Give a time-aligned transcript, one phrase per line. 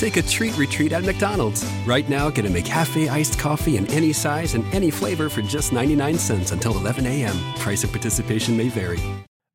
[0.00, 1.62] Take a treat retreat at McDonald's.
[1.84, 5.74] Right now, get a McCafe iced coffee in any size and any flavor for just
[5.74, 7.36] 99 cents until 11 a.m.
[7.56, 8.98] Price of participation may vary.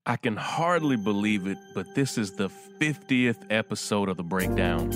[0.05, 4.93] I can hardly believe it, but this is the 50th episode of The Breakdown.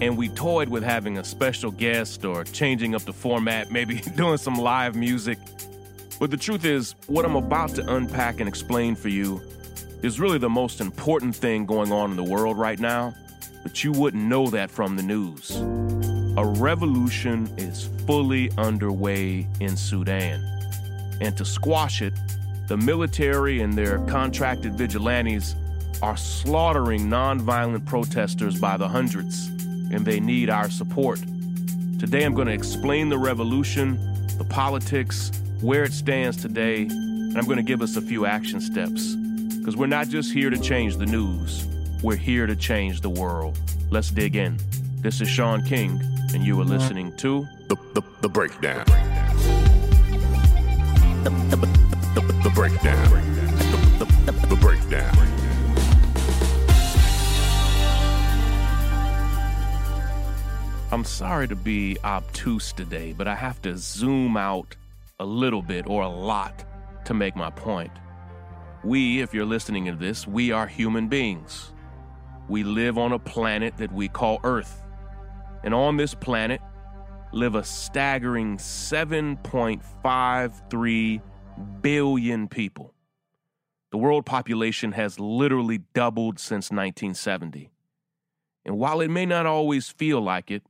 [0.00, 4.36] And we toyed with having a special guest or changing up the format, maybe doing
[4.36, 5.38] some live music.
[6.20, 9.42] But the truth is, what I'm about to unpack and explain for you
[10.02, 13.16] is really the most important thing going on in the world right now
[13.66, 15.50] but you wouldn't know that from the news.
[16.36, 20.40] A revolution is fully underway in Sudan.
[21.20, 22.12] And to squash it,
[22.68, 25.56] the military and their contracted vigilantes
[26.00, 31.18] are slaughtering nonviolent protesters by the hundreds, and they need our support.
[31.98, 33.98] Today, I'm going to explain the revolution,
[34.38, 38.60] the politics, where it stands today, and I'm going to give us a few action
[38.60, 39.16] steps.
[39.16, 41.66] Because we're not just here to change the news,
[42.06, 43.58] we're here to change the world.
[43.90, 44.58] Let's dig in.
[45.00, 46.00] This is Shaun King,
[46.32, 48.84] and you are listening to The, the, the Breakdown.
[51.24, 53.10] The, the, the, the, the Breakdown.
[53.98, 55.16] The, the, the, the Breakdown.
[60.92, 64.76] I'm sorry to be obtuse today, but I have to zoom out
[65.18, 66.62] a little bit or a lot
[67.06, 67.90] to make my point.
[68.84, 71.72] We, if you're listening to this, we are human beings.
[72.48, 74.84] We live on a planet that we call Earth.
[75.64, 76.60] And on this planet
[77.32, 81.20] live a staggering 7.53
[81.82, 82.94] billion people.
[83.90, 87.72] The world population has literally doubled since 1970.
[88.64, 90.62] And while it may not always feel like it,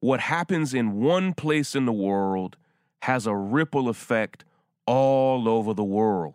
[0.00, 2.56] what happens in one place in the world
[3.02, 4.44] has a ripple effect
[4.86, 6.34] all over the world.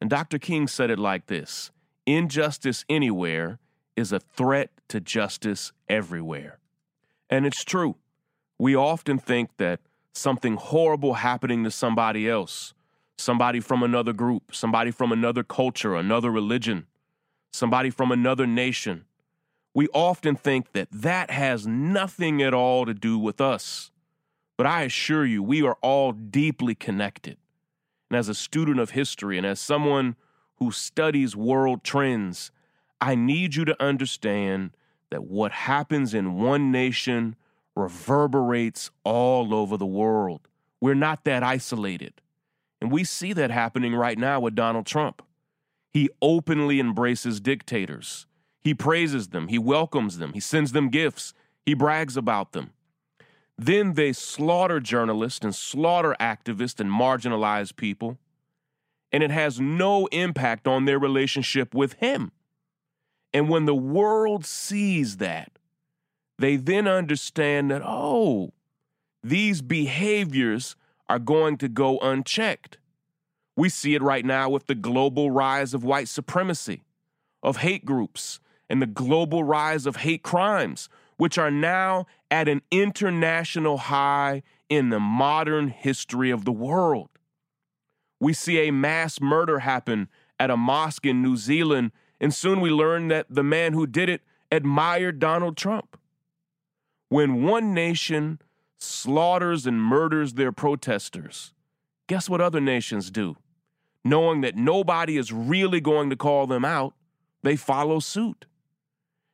[0.00, 0.38] And Dr.
[0.38, 1.70] King said it like this
[2.06, 3.59] Injustice anywhere
[3.96, 6.58] is a threat to justice everywhere.
[7.28, 7.96] And it's true.
[8.58, 9.80] We often think that
[10.12, 12.74] something horrible happening to somebody else,
[13.16, 16.86] somebody from another group, somebody from another culture, another religion,
[17.52, 19.04] somebody from another nation,
[19.74, 23.90] we often think that that has nothing at all to do with us.
[24.56, 27.36] But I assure you, we are all deeply connected.
[28.10, 30.16] And as a student of history and as someone
[30.56, 32.50] who studies world trends,
[33.00, 34.70] I need you to understand
[35.10, 37.36] that what happens in one nation
[37.74, 40.48] reverberates all over the world.
[40.80, 42.14] We're not that isolated.
[42.80, 45.22] And we see that happening right now with Donald Trump.
[45.92, 48.26] He openly embraces dictators.
[48.62, 49.48] He praises them.
[49.48, 50.32] He welcomes them.
[50.32, 51.34] He sends them gifts.
[51.64, 52.70] He brags about them.
[53.58, 58.18] Then they slaughter journalists and slaughter activists and marginalize people.
[59.12, 62.32] And it has no impact on their relationship with him.
[63.32, 65.52] And when the world sees that,
[66.38, 68.52] they then understand that, oh,
[69.22, 70.76] these behaviors
[71.08, 72.78] are going to go unchecked.
[73.56, 76.82] We see it right now with the global rise of white supremacy,
[77.42, 82.62] of hate groups, and the global rise of hate crimes, which are now at an
[82.70, 87.10] international high in the modern history of the world.
[88.20, 90.08] We see a mass murder happen
[90.38, 94.08] at a mosque in New Zealand and soon we learned that the man who did
[94.08, 94.22] it
[94.52, 95.96] admired Donald Trump.
[97.08, 98.40] When one nation
[98.78, 101.52] slaughters and murders their protesters,
[102.06, 103.36] guess what other nations do?
[104.04, 106.94] Knowing that nobody is really going to call them out,
[107.42, 108.46] they follow suit.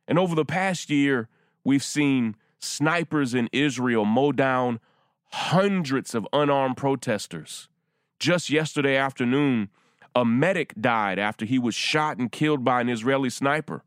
[0.08, 1.28] And over the past year,
[1.64, 4.80] we've seen snipers in Israel mow down
[5.30, 7.68] hundreds of unarmed protesters.
[8.18, 9.68] Just yesterday afternoon,
[10.16, 13.84] a medic died after he was shot and killed by an Israeli sniper.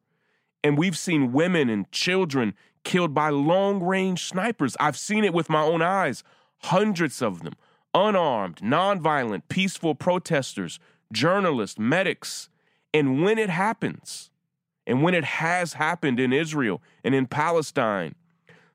[0.64, 2.54] And we've seen women and children
[2.84, 4.78] killed by long range snipers.
[4.80, 6.24] I've seen it with my own eyes.
[6.60, 7.56] Hundreds of them,
[7.96, 10.80] unarmed, nonviolent, peaceful protesters,
[11.12, 12.48] journalists, medics.
[12.94, 14.30] And when it happens,
[14.86, 18.14] and when it has happened in Israel and in Palestine,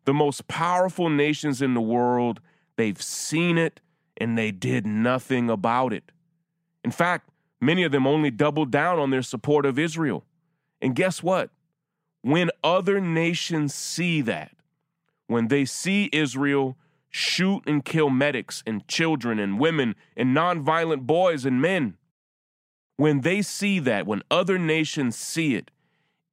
[0.06, 2.40] the most powerful nations in the world,
[2.76, 3.80] they've seen it
[4.16, 6.10] and they did nothing about it.
[6.82, 7.30] In fact,
[7.64, 10.26] Many of them only doubled down on their support of Israel.
[10.82, 11.48] And guess what?
[12.20, 14.52] When other nations see that,
[15.28, 16.76] when they see Israel
[17.08, 21.96] shoot and kill medics and children and women and nonviolent boys and men,
[22.98, 25.70] when they see that, when other nations see it,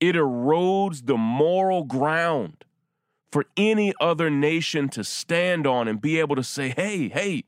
[0.02, 2.66] it erodes the moral ground
[3.32, 7.46] for any other nation to stand on and be able to say, hey, hey,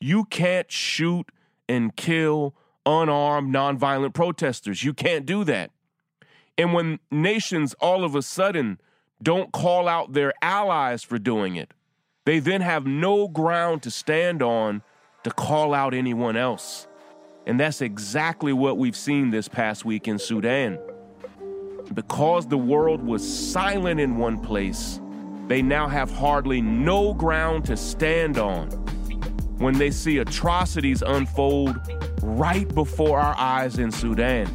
[0.00, 1.32] you can't shoot
[1.66, 2.54] and kill
[2.86, 4.84] unarmed, nonviolent protesters.
[4.84, 5.72] You can't do that.
[6.56, 8.80] And when nations all of a sudden
[9.22, 11.74] don't call out their allies for doing it,
[12.24, 14.82] they then have no ground to stand on
[15.24, 16.86] to call out anyone else.
[17.46, 20.78] And that's exactly what we've seen this past week in Sudan.
[21.94, 23.22] Because the world was
[23.52, 25.00] silent in one place,
[25.46, 28.68] they now have hardly no ground to stand on
[29.58, 31.76] when they see atrocities unfold
[32.22, 34.46] right before our eyes in Sudan.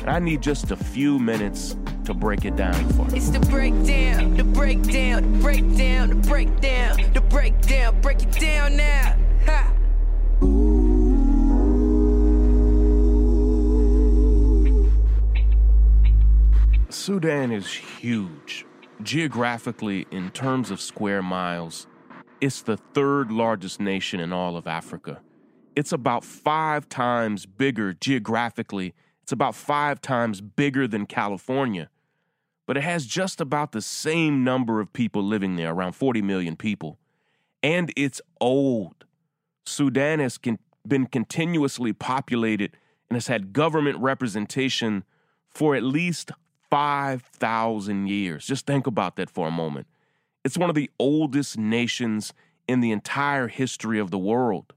[0.00, 3.16] And I need just a few minutes to break it down for you.
[3.16, 9.16] It's the breakdown, the breakdown, the breakdown, the breakdown, the breakdown, break it down now.
[9.46, 9.74] Ha!
[16.90, 18.64] Sudan is huge.
[19.02, 21.86] Geographically, in terms of square miles,
[22.40, 25.20] it's the third largest nation in all of Africa.
[25.78, 28.94] It's about five times bigger geographically.
[29.22, 31.88] It's about five times bigger than California.
[32.66, 36.56] But it has just about the same number of people living there, around 40 million
[36.56, 36.98] people.
[37.62, 39.04] And it's old.
[39.66, 42.76] Sudan has con- been continuously populated
[43.08, 45.04] and has had government representation
[45.48, 46.32] for at least
[46.72, 48.44] 5,000 years.
[48.44, 49.86] Just think about that for a moment.
[50.44, 52.32] It's one of the oldest nations
[52.66, 54.72] in the entire history of the world.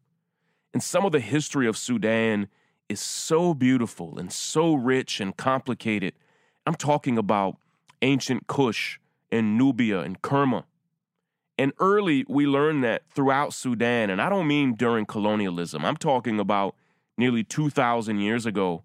[0.74, 2.48] And some of the history of Sudan
[2.88, 6.14] is so beautiful and so rich and complicated.
[6.66, 7.58] I'm talking about
[8.02, 9.00] ancient Kush
[9.32, 10.66] and Nubia and Kerma.
[11.58, 16.40] And early, we learned that throughout Sudan, and I don't mean during colonialism, I'm talking
[16.40, 16.76] about
[17.18, 18.84] nearly 2,000 years ago,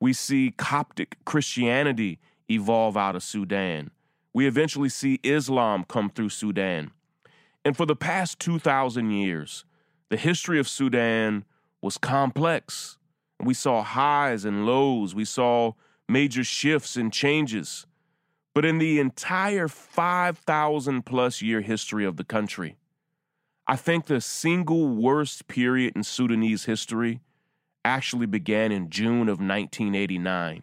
[0.00, 2.18] we see Coptic Christianity
[2.50, 3.90] evolve out of Sudan.
[4.32, 6.90] We eventually see Islam come through Sudan.
[7.64, 9.64] And for the past 2,000 years,
[10.10, 11.44] the history of Sudan
[11.82, 12.98] was complex.
[13.40, 15.72] We saw highs and lows, we saw
[16.08, 17.86] major shifts and changes.
[18.54, 22.76] But in the entire 5,000 plus year history of the country,
[23.66, 27.20] I think the single worst period in Sudanese history
[27.84, 30.62] actually began in June of 1989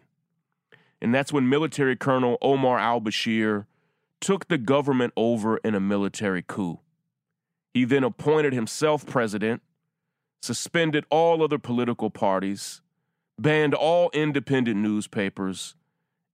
[1.00, 3.66] and that's when military colonel Omar al Bashir
[4.20, 6.80] took the government over in a military coup.
[7.76, 9.60] He then appointed himself president,
[10.40, 12.80] suspended all other political parties,
[13.38, 15.76] banned all independent newspapers,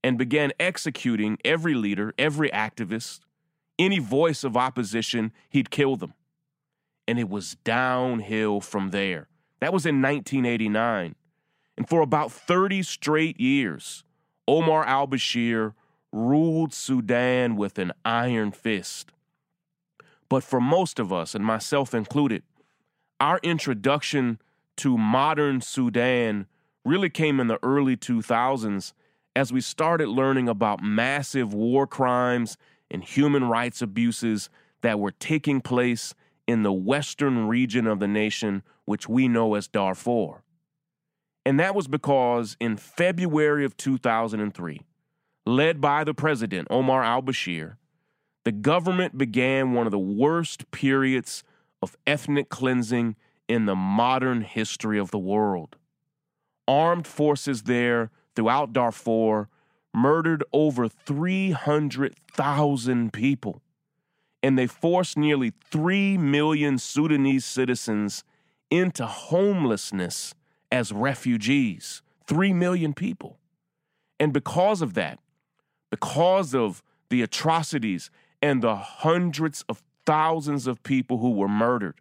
[0.04, 3.22] and began executing every leader, every activist,
[3.76, 6.14] any voice of opposition, he'd kill them.
[7.08, 9.26] And it was downhill from there.
[9.58, 11.16] That was in 1989.
[11.76, 14.04] And for about 30 straight years,
[14.46, 15.74] Omar al Bashir
[16.12, 19.10] ruled Sudan with an iron fist.
[20.32, 22.42] But for most of us, and myself included,
[23.20, 24.40] our introduction
[24.78, 26.46] to modern Sudan
[26.86, 28.94] really came in the early 2000s
[29.36, 32.56] as we started learning about massive war crimes
[32.90, 34.48] and human rights abuses
[34.80, 36.14] that were taking place
[36.48, 40.42] in the western region of the nation, which we know as Darfur.
[41.44, 44.80] And that was because in February of 2003,
[45.44, 47.76] led by the president, Omar al Bashir,
[48.44, 51.44] the government began one of the worst periods
[51.80, 53.16] of ethnic cleansing
[53.48, 55.76] in the modern history of the world.
[56.66, 59.50] Armed forces there throughout Darfur
[59.94, 63.60] murdered over 300,000 people,
[64.42, 68.24] and they forced nearly 3 million Sudanese citizens
[68.70, 70.34] into homelessness
[70.70, 73.38] as refugees, 3 million people.
[74.18, 75.18] And because of that,
[75.90, 78.10] because of the atrocities
[78.42, 82.00] and the hundreds of thousands of people who were murdered,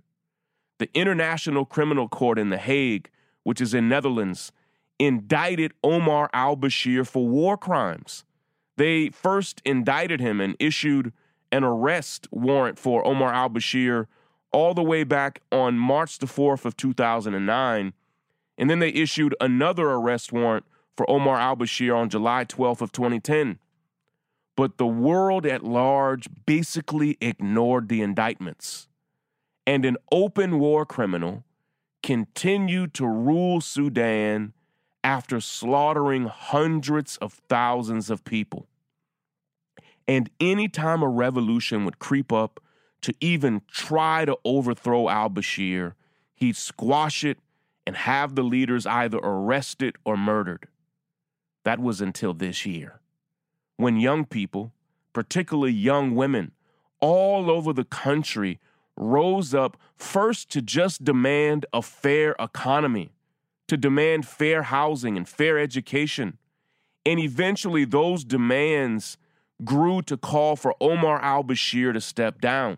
[0.80, 3.10] the International Criminal Court in The Hague,
[3.44, 4.52] which is in Netherlands,
[5.00, 8.26] indicted Omar al-Bashir for war crimes.
[8.78, 11.14] They first indicted him and issued
[11.52, 14.08] an arrest warrant for Omar al-Bashir
[14.52, 17.94] all the way back on March the 4th of 2009
[18.62, 22.92] and then they issued another arrest warrant for Omar al Bashir on July 12th of
[22.92, 23.58] 2010.
[24.62, 28.88] But the world at large basically ignored the indictments.
[29.66, 31.46] And an open war criminal
[32.04, 34.54] continued to rule Sudan
[35.04, 38.68] after slaughtering hundreds of thousands of people.
[40.08, 42.60] And anytime a revolution would creep up
[43.02, 45.94] to even try to overthrow al Bashir,
[46.36, 47.40] he'd squash it
[47.88, 50.68] and have the leaders either arrested or murdered.
[51.64, 53.01] That was until this year,
[53.82, 54.72] when young people,
[55.14, 56.52] particularly young women,
[57.00, 58.60] all over the country
[58.96, 63.12] rose up first to just demand a fair economy,
[63.68, 66.38] to demand fair housing and fair education.
[67.06, 69.18] And eventually, those demands
[69.64, 72.78] grew to call for Omar al Bashir to step down.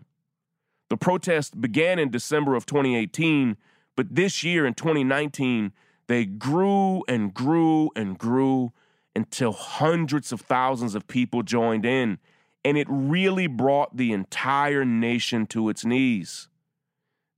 [0.90, 3.56] The protest began in December of 2018,
[3.96, 5.72] but this year in 2019,
[6.06, 8.72] they grew and grew and grew
[9.16, 12.18] until hundreds of thousands of people joined in,
[12.64, 16.48] and it really brought the entire nation to its knees.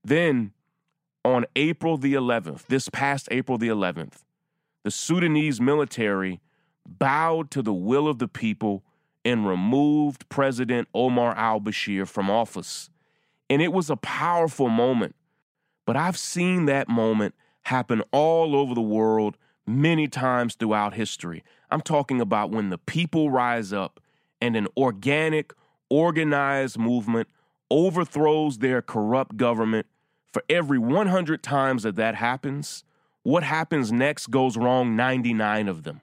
[0.04, 0.52] Then,
[1.24, 4.22] on April the 11th, this past April the 11th,
[4.84, 6.40] the Sudanese military
[6.86, 8.84] bowed to the will of the people
[9.24, 12.88] and removed President Omar al Bashir from office.
[13.50, 15.16] And it was a powerful moment.
[15.84, 21.42] But I've seen that moment happen all over the world many times throughout history.
[21.70, 24.00] I'm talking about when the people rise up
[24.40, 25.52] and an organic,
[25.88, 27.28] organized movement
[27.70, 29.86] overthrows their corrupt government.
[30.32, 32.84] For every 100 times that that happens,
[33.22, 36.02] what happens next goes wrong 99 of them.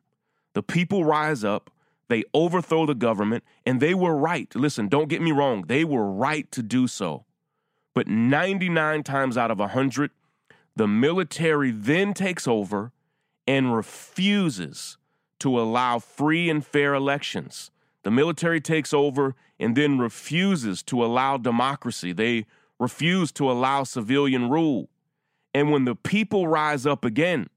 [0.54, 1.70] The people rise up,
[2.10, 4.54] they overthrow the government, and they were right.
[4.56, 7.26] Listen, don't get me wrong, they were right to do so.
[7.94, 10.12] But 99 times out of 100,
[10.76, 12.92] the military then takes over
[13.48, 14.98] and refuses
[15.40, 17.72] to allow free and fair elections.
[18.04, 22.14] The military takes over and then refuses to allow democracy.
[22.14, 22.46] They
[22.80, 24.90] refuse to allow civilian rule.
[25.54, 27.50] And when the people rise up again,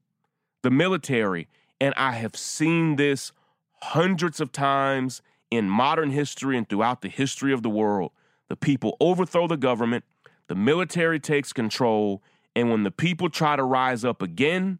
[0.62, 1.48] the military,
[1.80, 3.32] and I have seen this
[3.80, 8.12] hundreds of times in modern history and throughout the history of the world,
[8.48, 10.04] the people overthrow the government
[10.48, 12.22] the military takes control,
[12.54, 14.78] and when the people try to rise up again,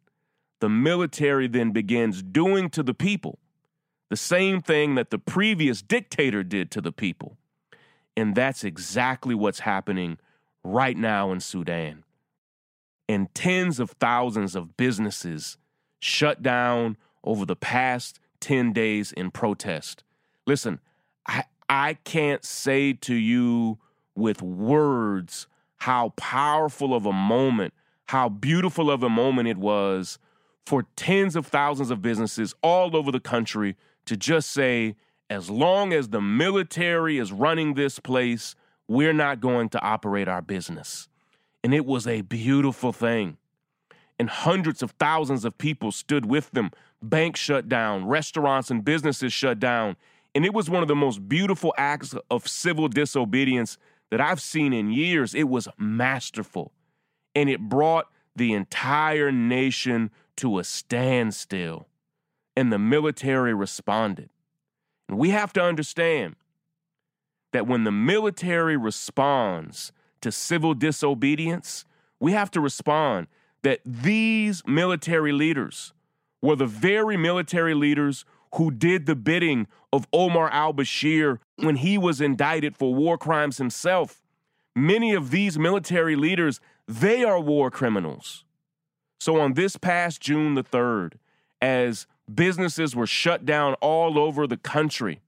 [0.60, 3.38] the military then begins doing to the people
[4.08, 7.36] the same thing that the previous dictator did to the people.
[8.16, 10.18] And that's exactly what's happening
[10.62, 12.04] right now in Sudan.
[13.08, 15.58] And tens of thousands of businesses
[15.98, 20.02] shut down over the past 10 days in protest.
[20.46, 20.80] Listen,
[21.26, 23.78] I, I can't say to you
[24.14, 25.46] with words
[25.78, 27.74] how powerful of a moment,
[28.06, 30.18] how beautiful of a moment it was
[30.66, 34.96] for tens of thousands of businesses all over the country to just say,
[35.30, 38.54] as long as the military is running this place,
[38.88, 41.08] we're not going to operate our business.
[41.64, 43.38] And it was a beautiful thing.
[44.18, 46.70] And hundreds of thousands of people stood with them.
[47.02, 49.96] Banks shut down, restaurants and businesses shut down.
[50.34, 53.78] And it was one of the most beautiful acts of civil disobedience
[54.10, 55.34] that I've seen in years.
[55.34, 56.72] It was masterful.
[57.34, 58.06] And it brought
[58.36, 61.88] the entire nation to a standstill.
[62.56, 64.30] And the military responded.
[65.08, 66.36] And we have to understand
[67.52, 71.84] that when the military responds to civil disobedience,
[72.18, 73.26] we have to respond
[73.62, 75.92] that these military leaders
[76.42, 78.24] were the very military leaders
[78.54, 83.58] who did the bidding of Omar al Bashir when he was indicted for war crimes
[83.58, 84.22] himself.
[84.74, 88.44] Many of these military leaders, they are war criminals.
[89.18, 91.14] So on this past June the 3rd,
[91.60, 95.20] as businesses were shut down all over the country,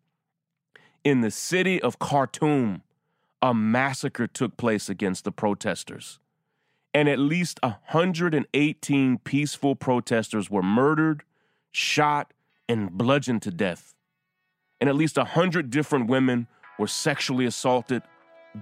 [1.05, 2.83] in the city of Khartoum,
[3.41, 6.19] a massacre took place against the protesters.
[6.93, 11.23] And at least 118 peaceful protesters were murdered,
[11.71, 12.33] shot,
[12.69, 13.95] and bludgeoned to death.
[14.81, 16.47] And at least 100 different women
[16.79, 18.03] were sexually assaulted,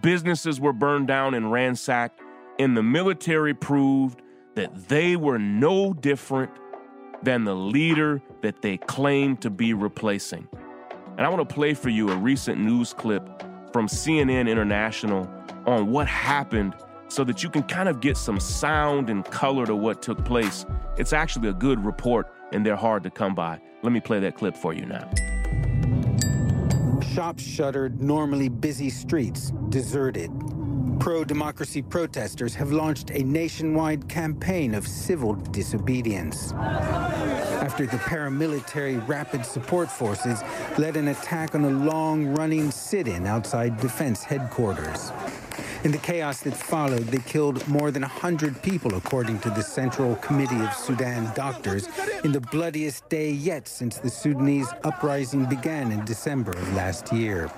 [0.02, 2.20] businesses were burned down and ransacked,
[2.58, 4.22] and the military proved
[4.54, 6.50] that they were no different
[7.22, 10.48] than the leader that they claimed to be replacing.
[11.16, 15.30] And I want to play for you a recent news clip from CNN International
[15.66, 16.74] on what happened
[17.08, 20.66] so that you can kind of get some sound and color to what took place.
[20.96, 23.60] It's actually a good report and they're hard to come by.
[23.82, 25.10] Let me play that clip for you now.
[27.00, 30.30] Shops shuttered, normally busy streets deserted.
[30.98, 36.52] Pro democracy protesters have launched a nationwide campaign of civil disobedience.
[36.52, 40.42] After the paramilitary Rapid Support Forces
[40.78, 45.12] led an attack on a long running sit in outside defense headquarters.
[45.84, 50.16] In the chaos that followed, they killed more than 100 people, according to the Central
[50.16, 51.88] Committee of Sudan doctors,
[52.24, 57.50] in the bloodiest day yet since the Sudanese uprising began in December of last year.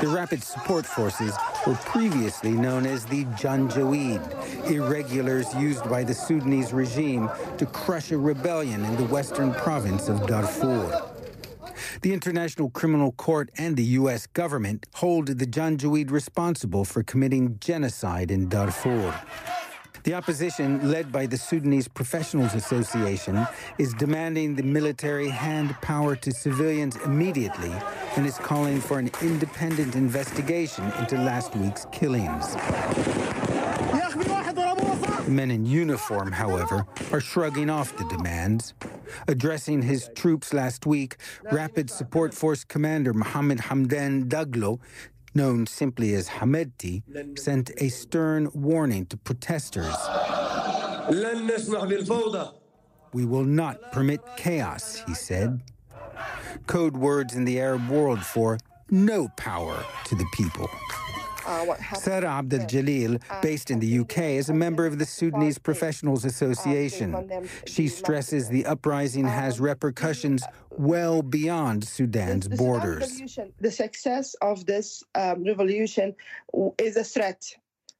[0.00, 1.34] The Rapid Support Forces
[1.66, 8.18] were previously known as the Janjaweed, irregulars used by the Sudanese regime to crush a
[8.18, 11.10] rebellion in the western province of Darfur.
[12.02, 14.26] The International Criminal Court and the U.S.
[14.26, 19.14] government hold the Janjaweed responsible for committing genocide in Darfur.
[20.02, 23.46] The opposition, led by the Sudanese Professionals Association,
[23.78, 27.72] is demanding the military hand power to civilians immediately
[28.16, 32.56] and is calling for an independent investigation into last week's killings.
[35.28, 38.74] Men in uniform, however, are shrugging off the demands.
[39.28, 41.16] Addressing his troops last week,
[41.52, 44.80] Rapid Support Force Commander Mohammed Hamdan Daglo
[45.34, 47.02] known simply as Hemedti,
[47.38, 49.94] sent a stern warning to protesters.
[53.12, 55.60] We will not permit chaos, he said.
[56.66, 58.58] Code words in the Arab world for
[58.90, 60.68] no power to the people.
[61.94, 66.24] Sarah Abdel Jalil, uh, based in the UK, is a member of the Sudanese Professionals
[66.24, 67.48] Association.
[67.66, 73.20] She stresses the uprising has repercussions well beyond Sudan's borders.
[73.60, 76.14] The success of this um, revolution
[76.78, 77.44] is a threat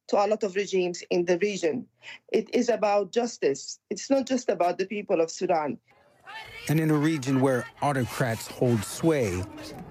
[0.08, 1.86] to a lot of regimes in the region.
[2.32, 3.78] It is about justice.
[3.90, 5.78] It's not just about the people of Sudan.
[6.68, 9.42] And in a region where autocrats hold sway,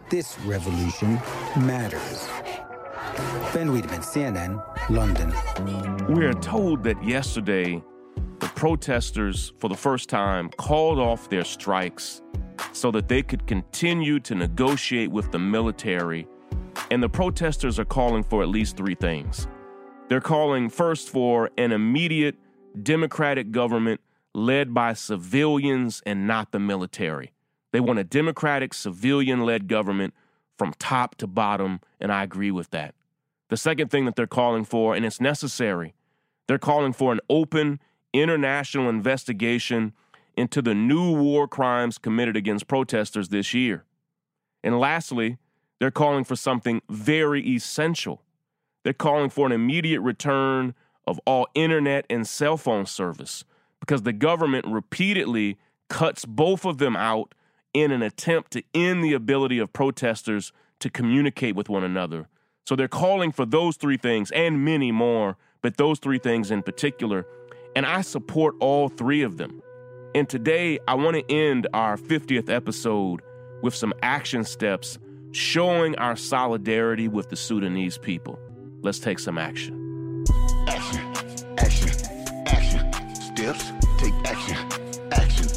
[0.09, 1.19] this revolution
[1.57, 2.27] matters.
[3.51, 5.33] Ben Wedeman, CNN, London.
[6.13, 7.81] We are told that yesterday
[8.37, 12.21] the protesters, for the first time, called off their strikes
[12.73, 16.27] so that they could continue to negotiate with the military.
[16.91, 19.47] And the protesters are calling for at least three things.
[20.09, 22.35] They're calling first for an immediate
[22.83, 23.99] democratic government
[24.35, 27.33] led by civilians and not the military.
[27.73, 30.13] They want a democratic, civilian led government
[30.55, 32.93] from top to bottom, and I agree with that.
[33.49, 35.95] The second thing that they're calling for, and it's necessary,
[36.47, 37.79] they're calling for an open
[38.13, 39.93] international investigation
[40.37, 43.85] into the new war crimes committed against protesters this year.
[44.63, 45.37] And lastly,
[45.79, 48.21] they're calling for something very essential.
[48.83, 53.43] They're calling for an immediate return of all internet and cell phone service
[53.79, 55.57] because the government repeatedly
[55.89, 57.33] cuts both of them out
[57.73, 62.27] in an attempt to end the ability of protesters to communicate with one another
[62.69, 66.61] so they're calling for those three things and many more, but those three things in
[66.61, 67.25] particular.
[67.75, 69.63] And I support all three of them.
[70.13, 73.23] And today, I want to end our 50th episode
[73.63, 74.99] with some action steps
[75.31, 78.37] showing our solidarity with the Sudanese people.
[78.83, 80.23] Let's take some action.
[80.67, 81.01] Action,
[81.57, 81.97] action,
[82.45, 83.15] action.
[83.15, 84.57] Steps, take action,
[85.11, 85.47] action,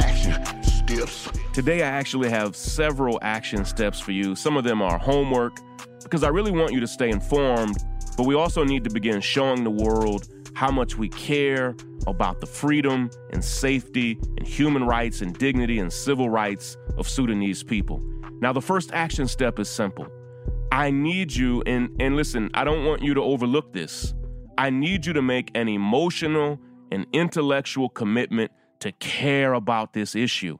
[0.00, 1.28] action, steps.
[1.52, 4.34] Today, I actually have several action steps for you.
[4.34, 5.60] Some of them are homework,
[6.06, 7.76] because I really want you to stay informed,
[8.16, 11.74] but we also need to begin showing the world how much we care
[12.06, 17.64] about the freedom and safety and human rights and dignity and civil rights of Sudanese
[17.64, 18.00] people.
[18.40, 20.06] Now, the first action step is simple.
[20.70, 24.14] I need you, and, and listen, I don't want you to overlook this.
[24.56, 26.60] I need you to make an emotional
[26.92, 30.58] and intellectual commitment to care about this issue.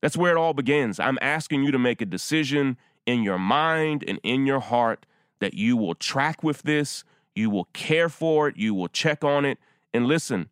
[0.00, 0.98] That's where it all begins.
[0.98, 5.06] I'm asking you to make a decision in your mind and in your heart
[5.40, 9.46] that you will track with this, you will care for it, you will check on
[9.46, 9.58] it.
[9.94, 10.50] And listen,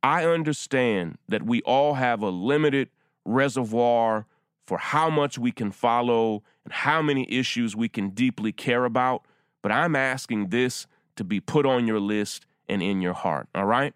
[0.00, 2.90] I understand that we all have a limited
[3.24, 4.26] reservoir
[4.68, 9.26] for how much we can follow and how many issues we can deeply care about,
[9.60, 13.66] but I'm asking this to be put on your list and in your heart, all
[13.66, 13.94] right?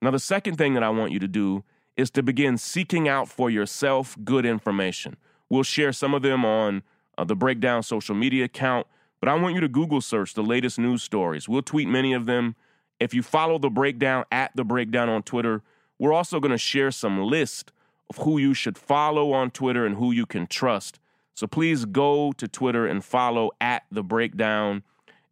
[0.00, 1.64] Now, the second thing that I want you to do
[1.96, 5.16] is to begin seeking out for yourself good information.
[5.50, 6.84] We'll share some of them on
[7.18, 8.86] uh, the Breakdown social media account.
[9.20, 11.48] But I want you to Google search the latest news stories.
[11.48, 12.54] We'll tweet many of them.
[13.00, 15.62] If you follow the Breakdown at the Breakdown on Twitter,
[15.98, 17.72] we're also going to share some list
[18.10, 20.98] of who you should follow on Twitter and who you can trust.
[21.34, 24.82] So please go to Twitter and follow at the Breakdown,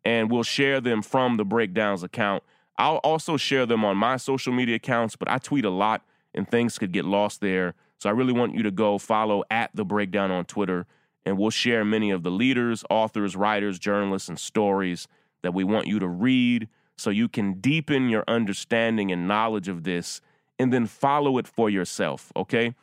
[0.05, 2.43] and we'll share them from the Breakdowns account.
[2.77, 6.03] I'll also share them on my social media accounts, but I tweet a lot
[6.35, 7.75] and things could get lost there.
[7.99, 10.87] So I really want you to go follow at the Breakdown on Twitter
[11.27, 15.09] and we'll share many of the leaders, authors, writers, journalists, and stories
[15.43, 19.85] that we want you to read so you can deepen your understanding and knowledge of
[19.85, 20.21] this
[20.59, 22.75] and then follow it for yourself, okay?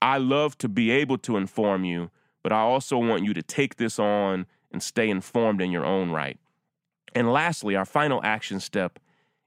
[0.00, 2.10] I love to be able to inform you,
[2.42, 6.10] but I also want you to take this on and stay informed in your own
[6.10, 6.38] right.
[7.14, 8.98] And lastly, our final action step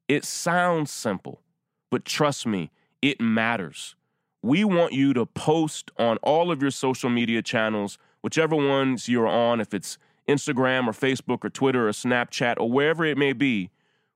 [0.07, 1.41] it sounds simple,
[1.89, 3.95] but trust me, it matters.
[4.41, 9.27] We want you to post on all of your social media channels whichever ones you're
[9.27, 13.69] on, if it's Instagram or Facebook or Twitter or Snapchat or wherever it may be,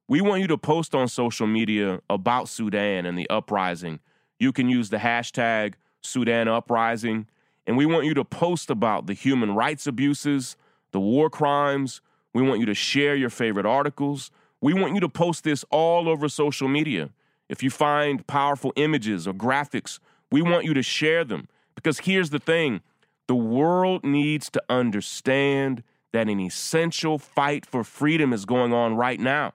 [0.08, 4.00] we want you to post on social media about Sudan and the uprising.
[4.40, 7.28] You can use the hashtag Sudan Uprising.
[7.66, 10.56] And we want you to post about the human rights abuses,
[10.92, 12.00] the war crimes.
[12.34, 14.32] We want you to share your favorite articles.
[14.62, 17.10] We want you to post this all over social media.
[17.50, 20.00] If you find powerful images or graphics,
[20.32, 21.50] we want you to share them.
[21.76, 22.82] Because here's the thing
[23.28, 29.20] the world needs to understand that an essential fight for freedom is going on right
[29.20, 29.54] now.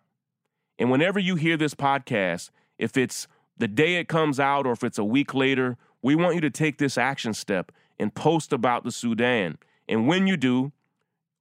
[0.78, 4.84] And whenever you hear this podcast, if it's the day it comes out or if
[4.84, 8.84] it's a week later, we want you to take this action step and post about
[8.84, 9.58] the Sudan.
[9.88, 10.72] And when you do,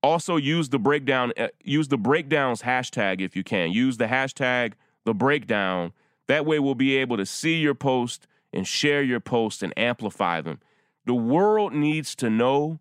[0.04, 3.72] also use the breakdown uh, use the breakdowns hashtag if you can.
[3.72, 4.74] Use the hashtag
[5.06, 5.94] the breakdown.
[6.28, 10.42] That way we'll be able to see your post and share your post and amplify
[10.42, 10.60] them.
[11.06, 12.80] The world needs to know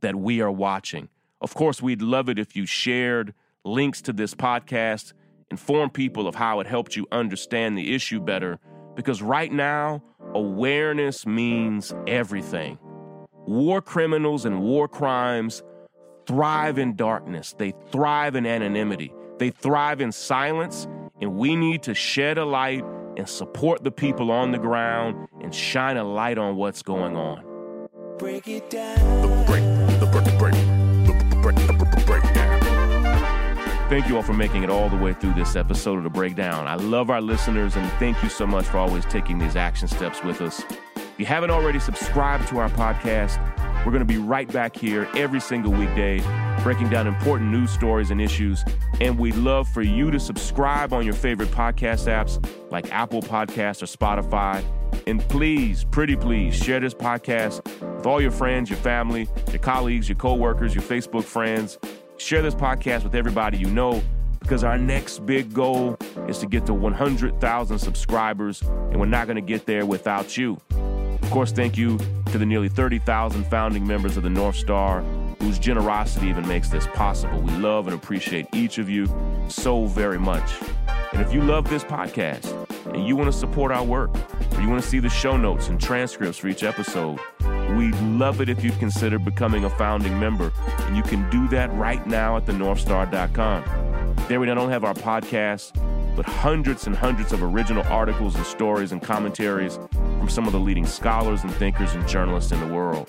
[0.00, 1.08] that we are watching.
[1.40, 3.34] Of course, we'd love it if you shared
[3.64, 5.12] links to this podcast
[5.50, 8.58] inform people of how it helped you understand the issue better
[8.94, 10.02] because right now,
[10.34, 12.78] awareness means everything.
[13.46, 15.62] War criminals and war crimes
[16.26, 20.86] thrive in darkness, they thrive in anonymity, they thrive in silence,
[21.22, 22.84] and we need to shed a light
[23.18, 27.44] and support the people on the ground and shine a light on what's going on.
[28.18, 28.96] Break it down.
[29.22, 29.64] The break,
[30.00, 32.58] the break, the break, the break, the breakdown.
[33.88, 36.68] Thank you all for making it all the way through this episode of The Breakdown.
[36.68, 40.22] I love our listeners and thank you so much for always taking these action steps
[40.22, 40.62] with us.
[40.96, 43.38] If you haven't already subscribed to our podcast,
[43.86, 46.20] we're going to be right back here every single weekday,
[46.68, 48.62] breaking down important news stories and issues.
[49.00, 53.82] And we'd love for you to subscribe on your favorite podcast apps like Apple Podcasts
[53.82, 54.62] or Spotify.
[55.06, 57.64] And please, pretty please, share this podcast
[57.96, 61.78] with all your friends, your family, your colleagues, your coworkers, your Facebook friends.
[62.18, 64.02] Share this podcast with everybody you know
[64.40, 65.96] because our next big goal
[66.28, 70.58] is to get to 100,000 subscribers, and we're not going to get there without you.
[71.22, 75.02] Of course, thank you to the nearly 30,000 founding members of the North Star
[75.48, 77.40] whose generosity even makes this possible.
[77.40, 79.08] We love and appreciate each of you
[79.48, 80.52] so very much.
[81.14, 82.52] And if you love this podcast
[82.92, 84.10] and you want to support our work,
[84.52, 87.18] or you want to see the show notes and transcripts for each episode,
[87.78, 90.52] we'd love it if you'd consider becoming a founding member.
[90.80, 94.16] And you can do that right now at thenorthstar.com.
[94.28, 95.72] There we not only have our podcast,
[96.18, 100.58] but hundreds and hundreds of original articles and stories and commentaries from some of the
[100.58, 103.08] leading scholars and thinkers and journalists in the world.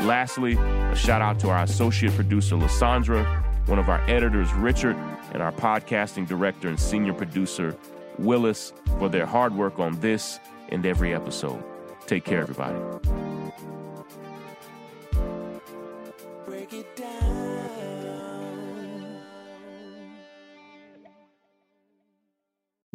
[0.00, 3.24] Lastly, a shout out to our associate producer, Lissandra,
[3.66, 4.94] one of our editors, Richard,
[5.32, 7.74] and our podcasting director and senior producer,
[8.18, 11.64] Willis, for their hard work on this and every episode.
[12.06, 13.29] Take care, everybody.